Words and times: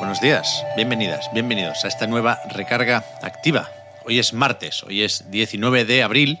Buenos 0.00 0.22
días, 0.22 0.64
bienvenidas, 0.76 1.28
bienvenidos 1.34 1.84
a 1.84 1.88
esta 1.88 2.06
nueva 2.06 2.40
recarga 2.48 3.04
activa. 3.20 3.68
Hoy 4.06 4.18
es 4.18 4.32
martes, 4.32 4.82
hoy 4.82 5.02
es 5.02 5.30
19 5.30 5.84
de 5.84 6.02
abril 6.02 6.40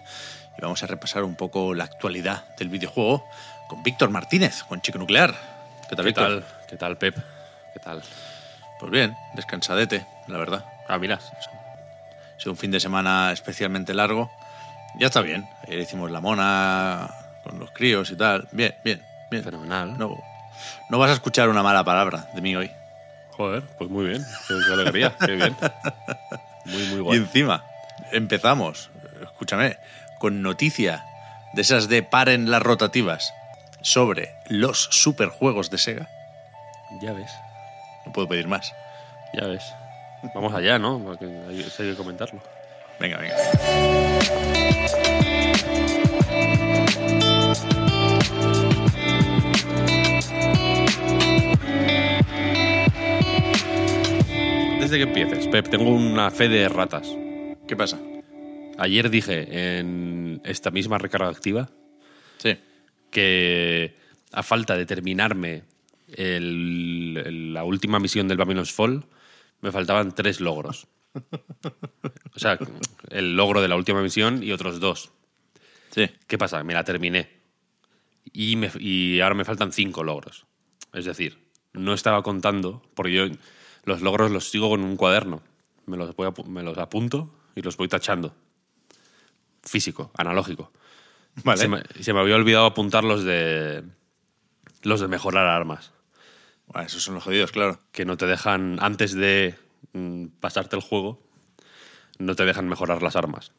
y 0.56 0.62
vamos 0.62 0.82
a 0.82 0.86
repasar 0.86 1.24
un 1.24 1.34
poco 1.34 1.74
la 1.74 1.84
actualidad 1.84 2.42
del 2.56 2.70
videojuego 2.70 3.22
con 3.68 3.82
Víctor 3.82 4.08
Martínez, 4.08 4.62
con 4.64 4.80
Chico 4.80 4.98
Nuclear. 4.98 5.34
¿Qué 5.90 5.94
tal, 5.94 6.04
¿Qué 6.04 6.08
Víctor? 6.08 6.26
tal? 6.26 6.66
¿Qué 6.70 6.76
tal, 6.78 6.96
Pep? 6.96 7.16
¿Qué 7.74 7.80
tal? 7.80 8.02
Pues 8.78 8.90
bien, 8.90 9.14
descansadete, 9.34 10.06
la 10.26 10.38
verdad. 10.38 10.64
Ah, 10.88 10.96
mira. 10.96 11.16
Ha 11.16 12.40
sido 12.40 12.52
un 12.52 12.58
fin 12.58 12.70
de 12.70 12.80
semana 12.80 13.30
especialmente 13.30 13.92
largo. 13.92 14.30
Ya 14.98 15.08
está 15.08 15.20
bien. 15.20 15.46
Ayer 15.66 15.80
hicimos 15.80 16.10
la 16.10 16.22
mona 16.22 17.10
con 17.44 17.58
los 17.58 17.70
críos 17.72 18.10
y 18.10 18.16
tal. 18.16 18.48
Bien, 18.52 18.74
bien, 18.82 19.02
bien. 19.30 19.44
Fenomenal. 19.44 19.98
No, 19.98 20.16
no 20.88 20.98
vas 20.98 21.10
a 21.10 21.14
escuchar 21.14 21.50
una 21.50 21.62
mala 21.62 21.84
palabra 21.84 22.30
de 22.34 22.40
mí 22.40 22.56
hoy. 22.56 22.70
Joder, 23.40 23.62
pues 23.78 23.88
muy 23.88 24.04
bien. 24.04 24.22
Qué, 24.46 24.54
qué 24.66 24.72
alegría, 24.74 25.14
qué 25.24 25.32
bien. 25.34 25.56
Muy, 26.66 26.82
muy 26.88 26.96
Y 26.98 27.00
guay. 27.00 27.18
encima, 27.20 27.64
empezamos, 28.12 28.90
escúchame, 29.22 29.78
con 30.18 30.42
noticia 30.42 31.02
de 31.54 31.62
esas 31.62 31.88
de 31.88 32.02
paren 32.02 32.50
las 32.50 32.62
rotativas 32.62 33.32
sobre 33.80 34.34
los 34.48 34.88
superjuegos 34.90 35.70
de 35.70 35.78
Sega. 35.78 36.08
Ya 37.00 37.14
ves, 37.14 37.30
No 38.04 38.12
puedo 38.12 38.28
pedir 38.28 38.46
más. 38.46 38.74
ya 39.32 39.46
ves. 39.46 39.64
Vamos 40.34 40.52
allá, 40.52 40.78
¿no? 40.78 40.98
Porque 41.02 41.24
hay, 41.48 41.60
eso 41.60 41.82
hay 41.82 41.92
que 41.92 41.96
comentarlo. 41.96 42.42
Venga, 42.98 43.16
venga. 43.16 43.36
Desde 54.90 55.04
que 55.04 55.20
empieces, 55.20 55.46
Pep, 55.46 55.68
tengo 55.68 55.88
una 55.88 56.32
fe 56.32 56.48
de 56.48 56.68
ratas. 56.68 57.06
¿Qué 57.68 57.76
pasa? 57.76 58.00
Ayer 58.76 59.08
dije 59.08 59.78
en 59.78 60.40
esta 60.44 60.72
misma 60.72 60.98
recarga 60.98 61.28
activa 61.28 61.70
Sí. 62.38 62.56
que 63.08 63.94
a 64.32 64.42
falta 64.42 64.76
de 64.76 64.86
terminarme 64.86 65.62
el- 66.08 67.22
el- 67.24 67.54
la 67.54 67.62
última 67.62 68.00
misión 68.00 68.26
del 68.26 68.36
Babylon's 68.38 68.72
Fall, 68.72 69.04
me 69.60 69.70
faltaban 69.70 70.12
tres 70.12 70.40
logros. 70.40 70.88
O 72.34 72.38
sea, 72.40 72.58
el 73.10 73.36
logro 73.36 73.62
de 73.62 73.68
la 73.68 73.76
última 73.76 74.02
misión 74.02 74.42
y 74.42 74.50
otros 74.50 74.80
dos. 74.80 75.12
Sí. 75.92 76.10
¿Qué 76.26 76.36
pasa? 76.36 76.64
Me 76.64 76.74
la 76.74 76.82
terminé. 76.82 77.28
Y, 78.32 78.56
me- 78.56 78.72
y 78.80 79.20
ahora 79.20 79.36
me 79.36 79.44
faltan 79.44 79.70
cinco 79.72 80.02
logros. 80.02 80.46
Es 80.92 81.04
decir, 81.04 81.38
no 81.74 81.94
estaba 81.94 82.24
contando, 82.24 82.82
porque 82.94 83.12
yo 83.12 83.26
los 83.84 84.02
logros 84.02 84.30
los 84.30 84.50
sigo 84.50 84.68
con 84.68 84.82
un 84.84 84.96
cuaderno. 84.96 85.42
Me 85.86 85.96
los, 85.96 86.14
voy 86.14 86.28
apu- 86.28 86.46
me 86.46 86.62
los 86.62 86.78
apunto 86.78 87.34
y 87.54 87.62
los 87.62 87.76
voy 87.76 87.88
tachando. 87.88 88.34
Físico, 89.62 90.10
analógico. 90.16 90.72
Vale. 91.44 91.60
Se 91.60 91.68
me, 91.68 91.82
se 92.00 92.12
me 92.12 92.20
había 92.20 92.36
olvidado 92.36 92.66
apuntar 92.66 93.04
los 93.04 93.24
de, 93.24 93.84
los 94.82 95.00
de 95.00 95.08
mejorar 95.08 95.46
armas. 95.46 95.92
Bueno, 96.66 96.86
esos 96.86 97.02
son 97.02 97.14
los 97.14 97.24
jodidos, 97.24 97.52
claro. 97.52 97.80
Que 97.92 98.04
no 98.04 98.16
te 98.16 98.26
dejan, 98.26 98.78
antes 98.80 99.14
de 99.14 99.56
mm, 99.92 100.26
pasarte 100.40 100.76
el 100.76 100.82
juego, 100.82 101.22
no 102.18 102.34
te 102.36 102.44
dejan 102.44 102.68
mejorar 102.68 103.02
las 103.02 103.16
armas. 103.16 103.52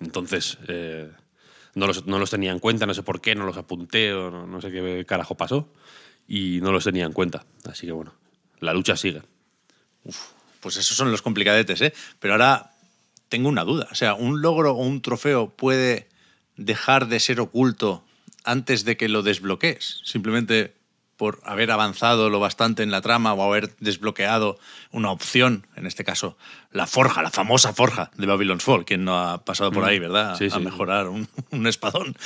Entonces, 0.00 0.58
eh, 0.68 1.10
no, 1.74 1.86
los, 1.86 2.06
no 2.06 2.18
los 2.18 2.30
tenía 2.30 2.52
en 2.52 2.58
cuenta, 2.58 2.86
no 2.86 2.94
sé 2.94 3.02
por 3.02 3.20
qué, 3.20 3.34
no 3.34 3.44
los 3.44 3.56
apunté 3.56 4.14
o 4.14 4.30
no, 4.30 4.46
no 4.46 4.60
sé 4.60 4.70
qué 4.70 5.04
carajo 5.06 5.36
pasó. 5.36 5.72
Y 6.26 6.60
no 6.62 6.70
los 6.72 6.84
tenía 6.84 7.04
en 7.04 7.12
cuenta. 7.12 7.44
Así 7.68 7.86
que 7.86 7.92
bueno, 7.92 8.14
la 8.60 8.72
lucha 8.74 8.96
sigue. 8.96 9.22
Pues 10.60 10.76
esos 10.76 10.96
son 10.96 11.10
los 11.10 11.22
complicadetes, 11.22 11.80
¿eh? 11.80 11.92
Pero 12.18 12.34
ahora 12.34 12.72
tengo 13.28 13.48
una 13.48 13.64
duda. 13.64 13.88
O 13.90 13.94
sea, 13.94 14.14
¿un 14.14 14.42
logro 14.42 14.72
o 14.72 14.82
un 14.82 15.02
trofeo 15.02 15.50
puede 15.50 16.08
dejar 16.56 17.08
de 17.08 17.20
ser 17.20 17.40
oculto 17.40 18.04
antes 18.44 18.84
de 18.84 18.96
que 18.96 19.08
lo 19.08 19.22
desbloquees? 19.22 20.00
Simplemente 20.04 20.74
por 21.16 21.38
haber 21.44 21.70
avanzado 21.70 22.30
lo 22.30 22.40
bastante 22.40 22.82
en 22.82 22.90
la 22.90 23.02
trama 23.02 23.34
o 23.34 23.42
haber 23.42 23.76
desbloqueado 23.78 24.58
una 24.90 25.10
opción, 25.10 25.66
en 25.76 25.86
este 25.86 26.02
caso, 26.02 26.38
la 26.72 26.86
forja, 26.86 27.22
la 27.22 27.30
famosa 27.30 27.74
forja 27.74 28.10
de 28.16 28.26
Babylon's 28.26 28.64
Fall, 28.64 28.86
quien 28.86 29.04
no 29.04 29.18
ha 29.18 29.44
pasado 29.44 29.70
por 29.70 29.84
ahí, 29.84 29.98
¿verdad? 29.98 30.32
Mm. 30.34 30.38
Sí, 30.38 30.46
a 30.46 30.50
sí. 30.50 30.60
mejorar 30.60 31.08
un, 31.08 31.28
un 31.50 31.66
espadón. 31.66 32.16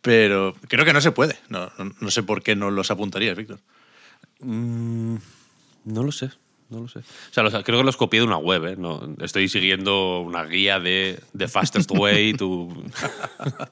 Pero 0.00 0.56
creo 0.66 0.84
que 0.84 0.92
no 0.92 1.00
se 1.00 1.12
puede. 1.12 1.38
No, 1.50 1.70
no- 1.78 1.94
no 2.00 2.10
sé 2.10 2.24
por 2.24 2.42
qué 2.42 2.56
no 2.56 2.72
los 2.72 2.90
apuntarías, 2.90 3.36
Víctor. 3.36 3.60
No 5.84 6.02
lo 6.02 6.12
sé, 6.12 6.30
no 6.70 6.80
lo 6.80 6.88
sé. 6.88 7.00
O 7.00 7.02
sea, 7.32 7.42
los- 7.42 7.52
creo 7.64 7.78
que 7.78 7.84
los 7.84 7.96
copié 7.96 8.20
de 8.20 8.26
una 8.26 8.36
web, 8.38 8.64
¿eh? 8.66 8.76
No, 8.76 9.00
estoy 9.20 9.48
siguiendo 9.48 10.20
una 10.20 10.44
guía 10.44 10.78
de 10.80 11.20
The 11.36 11.48
Fastest 11.48 11.90
Way 11.94 12.34
to 12.34 12.68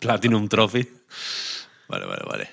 Platinum 0.00 0.49
Trophy. 0.49 0.88
Vale, 1.88 2.06
vale, 2.06 2.22
vale. 2.28 2.50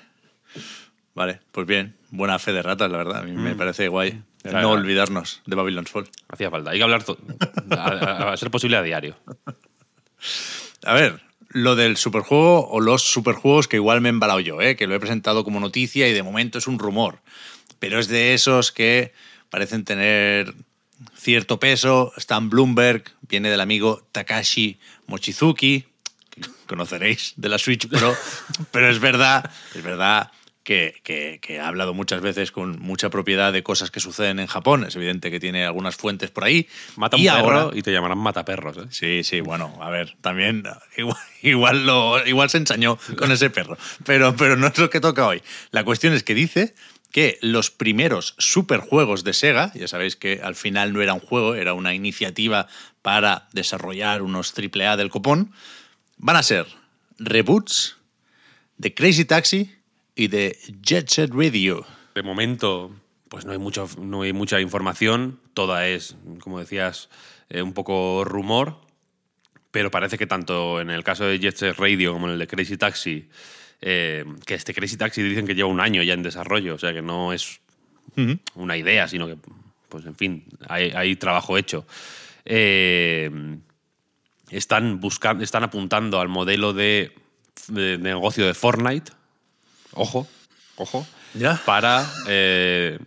Vale, 1.14 1.40
pues 1.50 1.66
bien, 1.66 1.96
buena 2.10 2.38
fe 2.38 2.52
de 2.52 2.62
ratas, 2.62 2.90
la 2.90 2.98
verdad. 2.98 3.18
A 3.18 3.22
mí 3.22 3.32
me 3.32 3.54
parece 3.56 3.88
guay 3.88 4.22
Era- 4.44 4.62
no 4.62 4.72
era- 4.72 4.80
olvidarnos 4.80 5.42
de 5.46 5.56
Babylon's 5.56 5.90
Fall. 5.90 6.08
Hacía 6.28 6.50
falta. 6.50 6.70
Hay 6.70 6.78
que 6.78 6.84
hablar 6.84 7.04
a- 7.76 8.32
a 8.32 8.36
ser 8.36 8.50
posible 8.52 8.76
a 8.76 8.82
diario. 8.82 9.16
A 10.84 10.94
ver, 10.94 11.20
lo 11.48 11.74
del 11.76 11.96
superjuego 11.96 12.68
o 12.68 12.80
los 12.80 13.02
superjuegos 13.02 13.66
que 13.68 13.76
igual 13.76 14.00
me 14.00 14.08
he 14.08 14.10
embalado 14.10 14.40
yo, 14.40 14.60
¿eh? 14.60 14.76
que 14.76 14.86
lo 14.86 14.94
he 14.94 15.00
presentado 15.00 15.42
como 15.44 15.58
noticia 15.60 16.08
y 16.08 16.12
de 16.12 16.22
momento 16.22 16.58
es 16.58 16.66
un 16.66 16.78
rumor. 16.78 17.20
Pero 17.80 17.98
es 17.98 18.08
de 18.08 18.34
esos 18.34 18.70
que 18.72 19.12
parecen 19.50 19.84
tener 19.84 20.54
cierto 21.16 21.60
peso. 21.60 22.12
Stan 22.16 22.50
Bloomberg 22.50 23.04
viene 23.22 23.50
del 23.50 23.60
amigo 23.60 24.06
Takashi 24.12 24.78
Mochizuki, 25.06 25.84
que 26.30 26.40
conoceréis 26.66 27.34
de 27.36 27.48
la 27.48 27.58
Switch 27.58 27.88
Pro, 27.88 28.14
pero 28.72 28.88
es 28.90 28.98
verdad, 29.00 29.50
es 29.74 29.82
verdad 29.82 30.30
que, 30.64 31.00
que- 31.02 31.38
que 31.40 31.60
ha 31.60 31.68
hablado 31.68 31.94
muchas 31.94 32.20
veces 32.20 32.52
con 32.52 32.78
mucha 32.80 33.08
propiedad 33.08 33.52
de 33.54 33.62
cosas 33.62 33.90
que 33.90 34.00
suceden 34.00 34.38
en 34.38 34.46
Japón. 34.48 34.84
Es 34.84 34.94
evidente 34.96 35.30
que 35.30 35.40
tiene 35.40 35.64
algunas 35.64 35.96
fuentes 35.96 36.30
por 36.30 36.44
ahí. 36.44 36.68
Mata 36.96 37.16
un 37.16 37.22
y 37.22 37.26
perro 37.26 37.38
ahora, 37.60 37.76
y 37.78 37.80
te 37.82 37.90
llamarán 37.90 38.18
mataperros. 38.18 38.76
¿eh? 38.76 38.86
Sí, 38.90 39.24
sí, 39.24 39.40
bueno, 39.40 39.74
a 39.80 39.88
ver, 39.88 40.16
también 40.20 40.64
igual, 40.98 41.16
igual, 41.42 41.86
lo, 41.86 42.26
igual 42.26 42.50
se 42.50 42.58
ensañó 42.58 42.98
con 43.16 43.32
ese 43.32 43.48
perro, 43.50 43.78
pero, 44.04 44.36
pero 44.36 44.56
no 44.56 44.66
es 44.66 44.76
lo 44.78 44.90
que 44.90 45.00
toca 45.00 45.26
hoy. 45.26 45.42
La 45.70 45.84
cuestión 45.84 46.12
es 46.12 46.22
que 46.22 46.34
dice 46.34 46.74
que 47.10 47.38
los 47.40 47.70
primeros 47.70 48.34
superjuegos 48.38 49.24
de 49.24 49.32
Sega, 49.32 49.72
ya 49.74 49.88
sabéis 49.88 50.16
que 50.16 50.40
al 50.42 50.54
final 50.54 50.92
no 50.92 51.00
era 51.00 51.14
un 51.14 51.20
juego, 51.20 51.54
era 51.54 51.74
una 51.74 51.94
iniciativa 51.94 52.68
para 53.02 53.48
desarrollar 53.52 54.22
unos 54.22 54.52
AAA 54.56 54.96
del 54.96 55.10
copón, 55.10 55.52
van 56.18 56.36
a 56.36 56.42
ser 56.42 56.66
reboots 57.18 57.96
de 58.76 58.94
Crazy 58.94 59.24
Taxi 59.24 59.74
y 60.14 60.28
de 60.28 60.58
Jet 60.82 61.08
Set 61.08 61.30
Radio. 61.32 61.86
De 62.14 62.22
momento, 62.22 62.92
pues 63.28 63.44
no 63.44 63.52
hay, 63.52 63.58
mucho, 63.58 63.88
no 63.98 64.22
hay 64.22 64.32
mucha 64.32 64.60
información. 64.60 65.40
Toda 65.54 65.88
es, 65.88 66.16
como 66.40 66.58
decías, 66.58 67.08
eh, 67.48 67.62
un 67.62 67.72
poco 67.72 68.24
rumor. 68.24 68.76
Pero 69.70 69.90
parece 69.90 70.16
que 70.16 70.26
tanto 70.26 70.80
en 70.80 70.90
el 70.90 71.04
caso 71.04 71.24
de 71.24 71.38
Jet 71.38 71.56
Set 71.56 71.76
Radio 71.76 72.12
como 72.12 72.26
en 72.26 72.32
el 72.32 72.38
de 72.38 72.46
Crazy 72.46 72.76
Taxi, 72.76 73.28
eh, 73.80 74.24
que 74.44 74.54
este 74.54 74.74
Crazy 74.74 74.96
Taxi 74.96 75.22
dicen 75.22 75.46
que 75.46 75.54
lleva 75.54 75.68
un 75.68 75.80
año 75.80 76.02
ya 76.02 76.14
en 76.14 76.22
desarrollo, 76.22 76.74
o 76.74 76.78
sea 76.78 76.92
que 76.92 77.02
no 77.02 77.32
es 77.32 77.60
una 78.54 78.76
idea, 78.76 79.06
sino 79.06 79.28
que, 79.28 79.36
pues 79.88 80.04
en 80.06 80.16
fin, 80.16 80.44
hay, 80.68 80.90
hay 80.90 81.16
trabajo 81.16 81.56
hecho. 81.56 81.86
Eh, 82.44 83.30
están, 84.50 85.00
buscando, 85.00 85.44
están 85.44 85.62
apuntando 85.62 86.20
al 86.20 86.28
modelo 86.28 86.72
de, 86.72 87.12
de 87.68 87.98
negocio 87.98 88.46
de 88.46 88.54
Fortnite. 88.54 89.12
Ojo, 89.92 90.26
ojo. 90.76 91.06
Ya. 91.34 91.60
para, 91.64 92.10
eh, 92.26 92.98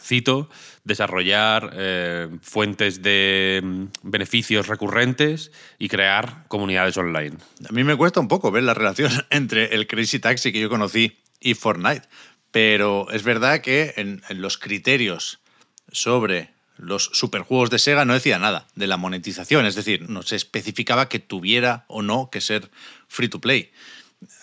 cito, 0.00 0.48
desarrollar 0.86 1.72
eh, 1.74 2.28
fuentes 2.40 3.02
de 3.02 3.60
mm, 3.62 3.84
beneficios 4.04 4.68
recurrentes 4.68 5.50
y 5.78 5.88
crear 5.88 6.44
comunidades 6.46 6.96
online. 6.96 7.36
A 7.68 7.72
mí 7.72 7.82
me 7.82 7.96
cuesta 7.96 8.20
un 8.20 8.28
poco 8.28 8.52
ver 8.52 8.62
la 8.62 8.72
relación 8.72 9.10
entre 9.30 9.74
el 9.74 9.88
Crazy 9.88 10.20
Taxi 10.20 10.52
que 10.52 10.60
yo 10.60 10.70
conocí 10.70 11.18
y 11.40 11.54
Fortnite. 11.54 12.08
Pero 12.52 13.10
es 13.10 13.24
verdad 13.24 13.60
que 13.60 13.94
en, 13.96 14.22
en 14.28 14.40
los 14.40 14.58
criterios 14.58 15.40
sobre 15.90 16.50
los 16.78 17.10
superjuegos 17.12 17.68
de 17.70 17.80
Sega 17.80 18.04
no 18.04 18.14
decía 18.14 18.38
nada 18.38 18.68
de 18.76 18.86
la 18.86 18.96
monetización. 18.96 19.66
Es 19.66 19.74
decir, 19.74 20.08
no 20.08 20.22
se 20.22 20.36
especificaba 20.36 21.08
que 21.08 21.18
tuviera 21.18 21.84
o 21.88 22.02
no 22.02 22.30
que 22.30 22.40
ser 22.40 22.70
free 23.08 23.28
to 23.28 23.40
play. 23.40 23.72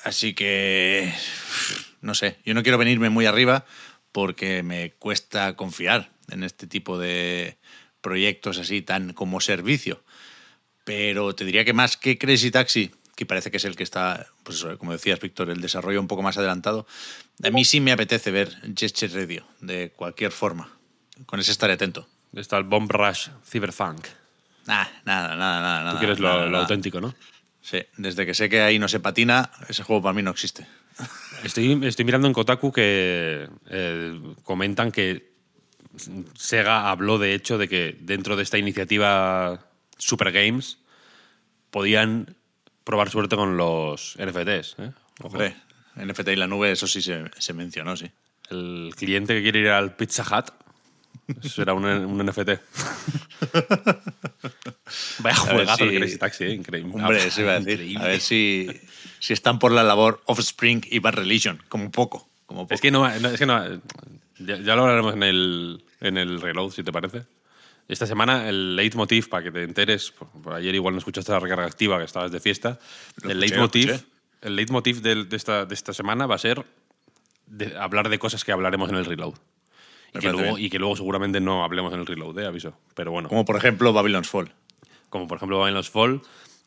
Así 0.03 0.33
que, 0.33 1.13
no 2.01 2.13
sé, 2.15 2.37
yo 2.45 2.53
no 2.53 2.63
quiero 2.63 2.77
venirme 2.77 3.09
muy 3.09 3.25
arriba 3.27 3.65
porque 4.11 4.61
me 4.61 4.91
cuesta 4.99 5.55
confiar 5.55 6.12
en 6.29 6.43
este 6.43 6.67
tipo 6.67 6.97
de 6.97 7.57
proyectos 8.01 8.57
así 8.57 8.81
tan 8.81 9.13
como 9.13 9.39
servicio. 9.39 10.03
Pero 10.83 11.33
te 11.33 11.45
diría 11.45 11.65
que 11.65 11.73
más 11.73 11.97
que 11.97 12.17
Crazy 12.17 12.51
Taxi, 12.51 12.91
que 13.15 13.25
parece 13.25 13.51
que 13.51 13.57
es 13.57 13.65
el 13.65 13.75
que 13.75 13.83
está, 13.83 14.27
pues 14.43 14.65
como 14.77 14.91
decías, 14.91 15.19
Víctor, 15.19 15.49
el 15.49 15.61
desarrollo 15.61 15.99
un 15.99 16.07
poco 16.07 16.21
más 16.21 16.37
adelantado, 16.37 16.85
a 17.43 17.49
mí 17.49 17.63
sí 17.63 17.79
me 17.79 17.91
apetece 17.91 18.31
ver 18.31 18.49
Gesture 18.75 19.13
Radio 19.13 19.45
de 19.61 19.91
cualquier 19.95 20.31
forma. 20.31 20.69
Con 21.25 21.39
ese 21.39 21.51
estaré 21.51 21.73
atento. 21.73 22.07
Está 22.35 22.57
el 22.57 22.63
Bomb 22.63 22.91
Rush 22.91 23.29
Cyberpunk. 23.45 24.07
Nah, 24.65 24.85
nada, 25.05 25.35
nada, 25.35 25.61
nada. 25.61 25.79
Tú 25.79 25.85
nada, 25.85 25.99
quieres 25.99 26.19
lo, 26.19 26.29
nada, 26.29 26.45
lo 26.47 26.57
auténtico, 26.59 26.99
¿no? 26.99 27.13
Sí, 27.61 27.79
desde 27.97 28.25
que 28.25 28.33
sé 28.33 28.49
que 28.49 28.61
ahí 28.61 28.79
no 28.79 28.87
se 28.87 28.99
patina, 28.99 29.51
ese 29.69 29.83
juego 29.83 30.01
para 30.01 30.13
mí 30.13 30.21
no 30.21 30.31
existe. 30.31 30.67
Estoy, 31.43 31.79
estoy 31.85 32.05
mirando 32.05 32.27
en 32.27 32.33
Kotaku 32.33 32.71
que 32.71 33.47
eh, 33.69 34.21
comentan 34.43 34.91
que 34.91 35.32
Sega 36.35 36.89
habló 36.89 37.17
de 37.19 37.33
hecho 37.33 37.57
de 37.57 37.67
que 37.67 37.97
dentro 38.01 38.35
de 38.35 38.43
esta 38.43 38.57
iniciativa 38.57 39.65
Super 39.97 40.31
Games 40.31 40.79
podían 41.71 42.35
probar 42.83 43.09
suerte 43.09 43.35
con 43.35 43.57
los 43.57 44.15
NFTs. 44.17 44.75
¿eh? 44.79 44.91
Hombre, 45.21 45.55
NFT 45.95 46.29
y 46.29 46.35
la 46.35 46.47
nube, 46.47 46.71
eso 46.71 46.87
sí 46.87 47.01
se, 47.01 47.23
se 47.37 47.53
mencionó, 47.53 47.95
sí. 47.95 48.09
El 48.49 48.93
cliente 48.97 49.35
que 49.35 49.41
quiere 49.43 49.59
ir 49.59 49.69
al 49.69 49.95
Pizza 49.95 50.23
Hut 50.23 50.51
será 51.47 51.73
un, 51.73 51.85
un 51.85 52.25
NFT. 52.25 52.49
Vaya 55.19 55.35
juegazo 55.37 55.83
el 55.85 55.89
si- 55.91 55.97
Crazy 55.97 56.17
Taxi, 56.17 56.43
¿eh? 56.45 56.53
increíble. 56.53 56.91
Hombre, 56.93 57.25
eso 57.25 57.41
iba 57.41 57.53
a 57.53 57.59
decir. 57.59 57.73
Increíble. 57.81 58.03
A 58.03 58.07
ver 58.07 58.19
si, 58.19 58.67
si 59.19 59.33
están 59.33 59.59
por 59.59 59.71
la 59.71 59.83
labor 59.83 60.21
Offspring 60.25 60.81
y 60.89 60.99
Bad 60.99 61.13
Religion, 61.15 61.61
como 61.69 61.91
poco. 61.91 62.27
Como. 62.45 62.67
Es 62.69 62.81
que 62.81 62.91
no, 62.91 63.07
no- 63.19 63.29
es 63.29 63.39
que 63.39 63.45
no 63.45 63.63
ya, 64.39 64.57
ya 64.57 64.75
lo 64.75 64.83
hablaremos 64.83 65.13
en 65.13 65.23
el, 65.23 65.83
en 66.01 66.17
el 66.17 66.41
reload, 66.41 66.71
si 66.71 66.83
te 66.83 66.91
parece. 66.91 67.23
Esta 67.87 68.05
semana 68.07 68.47
el 68.47 68.75
leitmotiv, 68.75 69.29
para 69.29 69.43
que 69.43 69.51
te 69.51 69.63
enteres, 69.63 70.11
por, 70.11 70.27
por 70.29 70.53
ayer 70.53 70.73
igual 70.75 70.93
no 70.93 70.99
escuchaste 70.99 71.31
la 71.31 71.39
recarga 71.39 71.65
activa, 71.65 71.97
que 71.97 72.05
estabas 72.05 72.31
de 72.31 72.39
fiesta, 72.39 72.79
Lo 73.21 73.29
el 73.31 73.43
escuché, 73.43 73.85
leitmotiv, 73.85 74.05
el 74.41 74.55
leitmotiv 74.55 75.01
del- 75.01 75.27
de, 75.29 75.35
esta, 75.37 75.65
de 75.65 75.73
esta 75.73 75.93
semana 75.93 76.25
va 76.25 76.35
a 76.35 76.39
ser 76.39 76.63
de 77.47 77.77
hablar 77.77 78.09
de 78.09 78.17
cosas 78.19 78.43
que 78.43 78.51
hablaremos 78.51 78.89
en 78.89 78.95
el 78.95 79.05
reload. 79.05 79.33
Y 80.15 80.19
que, 80.19 80.31
luego, 80.31 80.57
y 80.59 80.69
que 80.69 80.77
luego 80.79 80.95
seguramente 80.95 81.41
no 81.41 81.63
hablemos 81.63 81.91
en 81.93 81.99
el 81.99 82.05
reload, 82.05 82.37
eh, 82.39 82.45
aviso. 82.45 82.77
Pero 82.95 83.11
bueno, 83.11 83.29
Como 83.29 83.45
por 83.45 83.57
ejemplo 83.57 83.91
Babylon's 83.93 84.29
Fall. 84.29 84.51
como 85.09 85.27
por 85.27 85.37
ejemplo 85.37 85.59
Babylon's 85.59 85.89
Fall, 85.89 86.21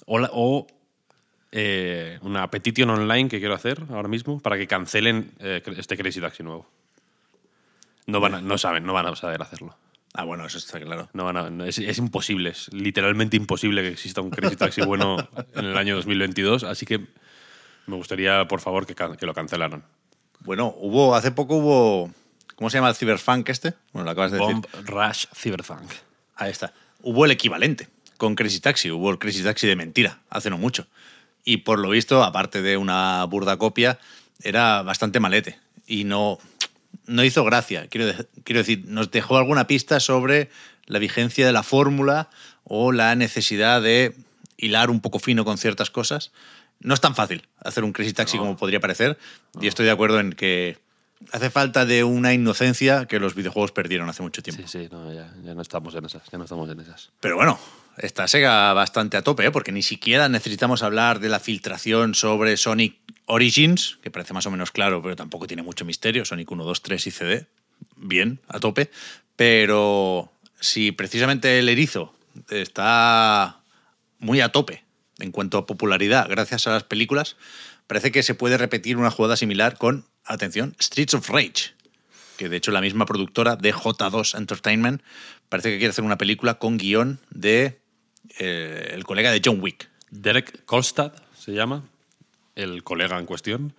o, 0.04 0.18
la- 0.18 0.30
o, 0.32 0.66
eh, 1.52 2.18
una 2.22 2.50
petición 2.50 2.90
online 2.90 3.28
que 3.28 3.38
quiero 3.38 3.54
hacer 3.54 3.82
ahora 3.90 4.08
mismo 4.08 4.40
para 4.40 4.56
que 4.56 4.66
cancelen 4.66 5.32
eh, 5.38 5.62
este 5.76 5.96
Crazy 5.96 6.20
Taxi 6.20 6.42
nuevo. 6.42 6.68
No, 8.06 8.20
van 8.20 8.34
a- 8.36 8.40
no 8.40 8.58
saben, 8.58 8.84
no 8.84 8.92
van 8.92 9.06
a 9.06 9.16
saber 9.16 9.42
hacerlo. 9.42 9.76
Ah, 10.14 10.24
bueno, 10.24 10.46
eso 10.46 10.56
está 10.58 10.80
claro. 10.80 11.10
No 11.12 11.64
es, 11.64 11.78
es 11.78 11.98
imposible, 11.98 12.50
es 12.50 12.72
literalmente 12.72 13.36
imposible 13.36 13.82
que 13.82 13.88
exista 13.88 14.20
un 14.22 14.30
Crazy 14.30 14.56
Taxi 14.56 14.80
bueno 14.82 15.16
en 15.54 15.64
el 15.66 15.76
año 15.76 15.94
2022, 15.96 16.64
así 16.64 16.86
que 16.86 17.00
me 17.86 17.96
gustaría, 17.96 18.46
por 18.48 18.60
favor, 18.60 18.86
que, 18.86 18.94
que 18.94 19.26
lo 19.26 19.34
cancelaran. 19.34 19.84
Bueno, 20.40 20.74
hubo, 20.78 21.14
hace 21.14 21.32
poco 21.32 21.56
hubo. 21.56 22.10
¿Cómo 22.54 22.70
se 22.70 22.78
llama 22.78 22.88
el 22.88 22.94
Cyberpunk 22.94 23.48
este? 23.50 23.74
Bueno, 23.92 24.06
lo 24.06 24.10
acabas 24.12 24.32
de 24.32 24.38
decir. 24.38 24.54
Bomb 24.54 24.66
Rush 24.88 25.26
Cyberpunk. 25.34 25.90
Ahí 26.36 26.50
está. 26.50 26.72
Hubo 27.02 27.26
el 27.26 27.30
equivalente 27.32 27.88
con 28.16 28.34
Crazy 28.34 28.60
Taxi. 28.60 28.90
Hubo 28.90 29.10
el 29.10 29.18
Crazy 29.18 29.42
Taxi 29.42 29.66
de 29.66 29.76
mentira, 29.76 30.20
hace 30.30 30.48
no 30.48 30.56
mucho. 30.56 30.86
Y 31.46 31.58
por 31.58 31.78
lo 31.78 31.88
visto, 31.88 32.22
aparte 32.24 32.60
de 32.60 32.76
una 32.76 33.24
burda 33.24 33.56
copia, 33.56 33.98
era 34.42 34.82
bastante 34.82 35.20
malete. 35.20 35.58
Y 35.86 36.02
no, 36.04 36.38
no 37.06 37.22
hizo 37.24 37.44
gracia. 37.44 37.86
Quiero, 37.86 38.08
de- 38.08 38.26
quiero 38.44 38.58
decir, 38.58 38.82
nos 38.86 39.10
dejó 39.12 39.36
alguna 39.38 39.68
pista 39.68 40.00
sobre 40.00 40.50
la 40.86 40.98
vigencia 40.98 41.46
de 41.46 41.52
la 41.52 41.62
fórmula 41.62 42.28
o 42.64 42.90
la 42.90 43.14
necesidad 43.14 43.80
de 43.80 44.14
hilar 44.56 44.90
un 44.90 45.00
poco 45.00 45.20
fino 45.20 45.44
con 45.44 45.56
ciertas 45.56 45.88
cosas. 45.90 46.32
No 46.80 46.94
es 46.94 47.00
tan 47.00 47.14
fácil 47.14 47.46
hacer 47.60 47.84
un 47.84 47.92
Crazy 47.92 48.12
Taxi 48.12 48.38
como 48.38 48.56
podría 48.56 48.80
parecer. 48.80 49.16
Y 49.60 49.68
estoy 49.68 49.86
de 49.86 49.92
acuerdo 49.92 50.18
en 50.18 50.32
que 50.32 50.78
hace 51.32 51.50
falta 51.50 51.84
de 51.84 52.04
una 52.04 52.32
inocencia 52.32 53.06
que 53.06 53.18
los 53.18 53.34
videojuegos 53.34 53.72
perdieron 53.72 54.08
hace 54.08 54.22
mucho 54.22 54.42
tiempo. 54.42 54.62
Sí, 54.66 54.84
sí, 54.84 54.88
no, 54.90 55.12
ya, 55.12 55.32
ya 55.42 55.54
no 55.54 55.62
estamos 55.62 55.94
en 55.94 56.04
esas, 56.04 56.22
ya 56.30 56.38
no 56.38 56.44
estamos 56.44 56.70
en 56.70 56.80
esas. 56.80 57.10
Pero 57.20 57.36
bueno, 57.36 57.58
está 57.98 58.28
Sega 58.28 58.72
bastante 58.72 59.16
a 59.16 59.22
tope, 59.22 59.46
¿eh? 59.46 59.50
porque 59.50 59.72
ni 59.72 59.82
siquiera 59.82 60.28
necesitamos 60.28 60.82
hablar 60.82 61.20
de 61.20 61.28
la 61.28 61.40
filtración 61.40 62.14
sobre 62.14 62.56
Sonic 62.56 62.96
Origins, 63.26 63.98
que 64.02 64.10
parece 64.10 64.34
más 64.34 64.46
o 64.46 64.50
menos 64.50 64.70
claro, 64.70 65.02
pero 65.02 65.16
tampoco 65.16 65.46
tiene 65.46 65.62
mucho 65.62 65.84
misterio. 65.84 66.24
Sonic 66.24 66.50
1, 66.50 66.64
2, 66.64 66.82
3 66.82 67.06
y 67.06 67.10
CD. 67.10 67.46
Bien, 67.96 68.40
a 68.48 68.60
tope. 68.60 68.90
Pero 69.34 70.32
si 70.60 70.92
precisamente 70.92 71.58
el 71.58 71.68
erizo 71.68 72.14
está 72.50 73.60
muy 74.18 74.40
a 74.40 74.50
tope 74.50 74.84
en 75.18 75.32
cuanto 75.32 75.58
a 75.58 75.66
popularidad 75.66 76.28
gracias 76.28 76.66
a 76.66 76.70
las 76.70 76.84
películas, 76.84 77.36
parece 77.86 78.12
que 78.12 78.22
se 78.22 78.34
puede 78.34 78.58
repetir 78.58 78.96
una 78.96 79.10
jugada 79.10 79.36
similar 79.36 79.76
con, 79.78 80.04
atención, 80.26 80.74
Streets 80.80 81.14
of 81.14 81.28
Rage 81.30 81.76
que 82.36 82.48
de 82.48 82.56
hecho 82.56 82.70
la 82.70 82.80
misma 82.80 83.06
productora 83.06 83.56
de 83.56 83.74
J2 83.74 84.38
Entertainment 84.38 85.02
parece 85.48 85.70
que 85.70 85.78
quiere 85.78 85.90
hacer 85.90 86.04
una 86.04 86.18
película 86.18 86.54
con 86.54 86.76
guion 86.76 87.18
de 87.30 87.80
eh, 88.38 88.90
el 88.92 89.04
colega 89.04 89.30
de 89.30 89.40
John 89.44 89.60
Wick. 89.60 89.88
Derek 90.10 90.64
Kolstad 90.64 91.12
se 91.36 91.52
llama, 91.52 91.84
el 92.54 92.82
colega 92.82 93.18
en 93.18 93.26
cuestión, 93.26 93.74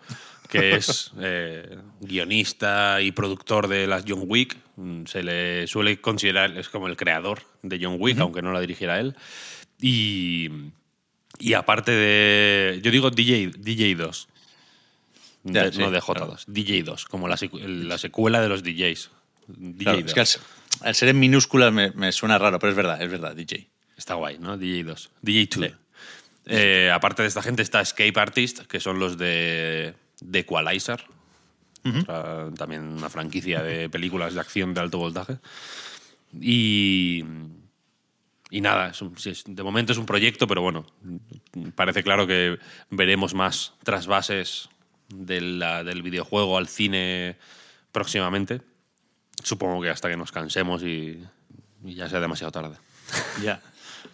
que 0.49 0.75
es 0.75 1.11
eh, 1.19 1.77
guionista 2.01 3.01
y 3.01 3.11
productor 3.11 3.67
de 3.67 3.87
las 3.87 4.05
John 4.07 4.23
Wick. 4.25 4.57
Mm, 4.75 5.05
Se 5.05 5.23
le 5.23 5.67
suele 5.67 5.99
considerar, 6.01 6.57
es 6.57 6.69
como 6.69 6.87
el 6.87 6.97
creador 6.97 7.43
de 7.61 7.79
John 7.81 7.97
Wick, 7.99 8.19
aunque 8.19 8.41
no 8.41 8.51
la 8.51 8.61
dirigiera 8.61 8.99
él. 8.99 9.15
Y, 9.79 10.49
y 11.39 11.53
aparte 11.53 11.91
de. 11.91 12.79
Yo 12.81 12.91
digo 12.91 13.11
DJ, 13.11 13.51
DJ 13.57 13.95
2. 13.95 14.27
Ya, 15.53 15.63
De- 15.63 15.71
sí, 15.73 15.79
no 15.79 15.91
de 15.91 16.01
claro. 16.01 16.33
J2, 16.33 16.43
DJ 16.47 16.83
2, 16.83 17.05
como 17.05 17.27
la, 17.27 17.35
secu- 17.37 17.61
la 17.63 17.97
secuela 17.97 18.41
de 18.41 18.49
los 18.49 18.63
DJs. 18.63 19.11
DJ 19.47 19.83
Claro, 19.83 19.97
2. 19.99 20.05
es 20.07 20.13
que 20.13 20.19
al, 20.19 20.27
ser- 20.27 20.41
al 20.81 20.95
ser 20.95 21.09
en 21.09 21.19
minúsculas 21.19 21.71
me, 21.73 21.91
me 21.91 22.11
suena 22.11 22.37
raro, 22.37 22.59
pero 22.59 22.71
es 22.71 22.75
verdad, 22.77 23.01
es 23.01 23.09
verdad, 23.09 23.35
DJ. 23.35 23.67
Está 23.95 24.15
guay, 24.15 24.37
¿no? 24.39 24.57
DJ 24.57 24.83
2. 24.83 25.09
DJ 25.21 25.47
2. 25.55 25.71
Sí. 26.49 26.87
aparte 26.93 27.21
de 27.23 27.27
esta 27.27 27.41
gente 27.41 27.61
está 27.61 27.81
Escape 27.81 28.19
Artist, 28.19 28.59
que 28.67 28.79
son 28.79 28.99
los 28.99 29.17
de, 29.17 29.93
de 30.21 30.39
Equalizer. 30.39 31.03
Otra- 32.01 32.49
también 32.57 32.81
una 32.83 33.09
franquicia 33.09 33.61
de 33.63 33.89
películas 33.91 34.33
de 34.33 34.39
acción 34.41 34.73
de 34.73 34.81
alto 34.81 34.97
voltaje. 34.97 35.37
Y, 36.39 37.23
y 38.51 38.61
nada, 38.61 38.91
un- 39.01 39.15
de 39.55 39.63
momento 39.63 39.91
es 39.93 39.97
un 39.97 40.05
proyecto, 40.05 40.47
pero 40.47 40.61
bueno, 40.61 40.85
parece 41.75 42.03
claro 42.03 42.27
que 42.27 42.59
veremos 42.89 43.33
más 43.33 43.73
trasvases 43.83 44.69
de 45.09 45.41
la- 45.41 45.83
del 45.83 46.01
videojuego 46.03 46.57
al 46.57 46.67
cine 46.67 47.35
próximamente. 47.91 48.61
Supongo 49.43 49.81
que 49.81 49.89
hasta 49.89 50.09
que 50.09 50.17
nos 50.17 50.31
cansemos 50.31 50.83
y, 50.83 51.23
ya 51.83 52.09
sea 52.09 52.19
demasiado 52.19 52.51
tarde. 52.51 52.75
Ya. 53.43 53.61